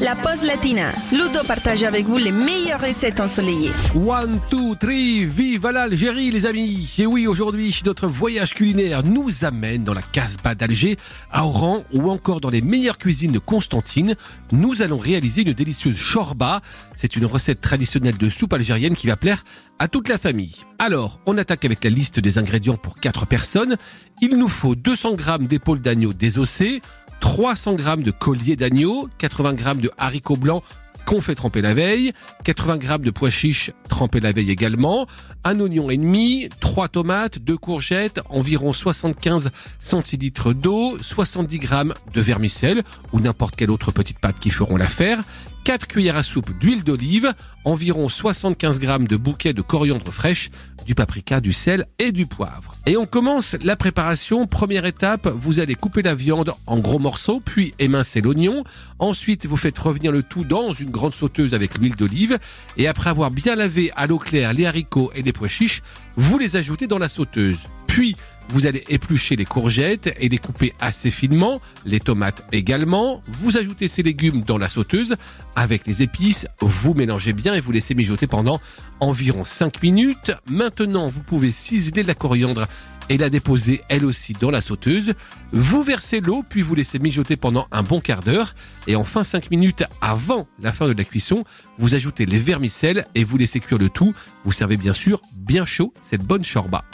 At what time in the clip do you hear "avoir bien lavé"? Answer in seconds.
63.10-63.90